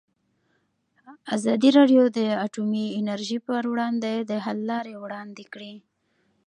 [1.35, 5.73] ازادي راډیو د اټومي انرژي پر وړاندې د حل لارې وړاندې کړي.